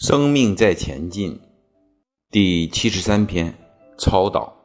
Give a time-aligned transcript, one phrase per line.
[0.00, 1.40] 生命在前进，
[2.30, 3.52] 第七十三篇
[3.98, 4.56] 超导。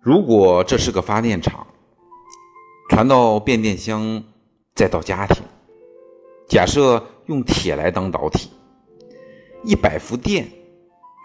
[0.00, 1.64] 如果这是个发电厂，
[2.90, 4.24] 传到变电箱，
[4.74, 5.40] 再到家庭，
[6.48, 8.50] 假设用铁来当导体，
[9.62, 10.50] 一百伏电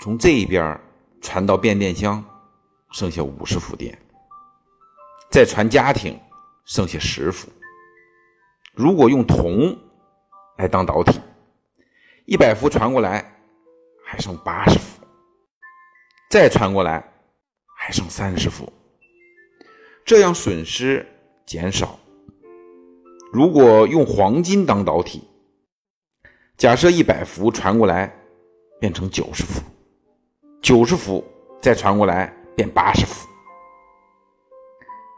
[0.03, 0.79] 从这一边
[1.19, 2.23] 传到变电箱，
[2.91, 3.97] 剩下五十伏电，
[5.31, 6.15] 再传家庭，
[6.63, 7.49] 剩下十伏。
[8.75, 9.75] 如果用铜。
[10.61, 11.19] 来当导体，
[12.25, 13.25] 一百伏传过来
[14.05, 15.03] 还剩八十伏，
[16.29, 17.03] 再传过来
[17.75, 18.71] 还剩三十伏，
[20.05, 21.03] 这样损失
[21.47, 21.97] 减少。
[23.33, 25.27] 如果用黄金当导体，
[26.57, 28.15] 假设一百伏传过来
[28.79, 29.63] 变成九十伏，
[30.61, 31.25] 九十伏
[31.59, 33.27] 再传过来变八十伏，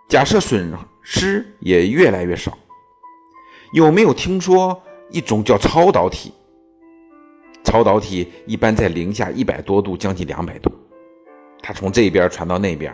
[0.07, 2.57] 假设损失也越来越少，
[3.73, 4.81] 有没有听说？
[5.09, 6.33] 一种叫超导体，
[7.63, 10.71] 超导体一般在零下一百多度，将近两百度，
[11.61, 12.93] 它从这边传到那边，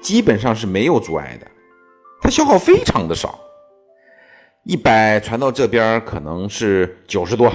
[0.00, 1.46] 基本上是没有阻碍的，
[2.20, 3.38] 它消耗非常的少。
[4.64, 7.50] 一百传到这边可能是九十多，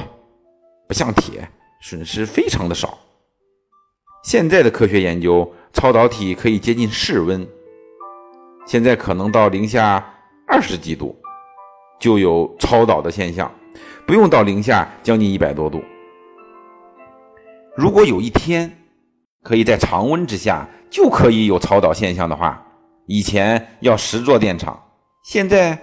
[0.88, 1.48] 不像铁，
[1.82, 2.98] 损失非常的少。
[4.24, 7.48] 现在的科学研究，超导体可以接近室温，
[8.66, 10.04] 现在可能到零下
[10.48, 11.16] 二十几度。
[12.06, 13.52] 就有超导的现象，
[14.06, 15.82] 不用到零下将近一百多度。
[17.76, 18.72] 如果有一天
[19.42, 22.64] 可以在常温之下就可以有超导现象的话，
[23.08, 24.80] 以前要十座电厂，
[25.24, 25.76] 现在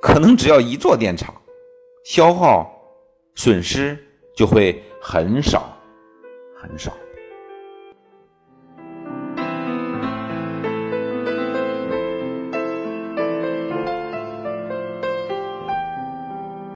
[0.00, 1.32] 可能只要一座电厂，
[2.04, 2.68] 消耗
[3.36, 3.96] 损失
[4.36, 5.72] 就会很少
[6.60, 6.90] 很少。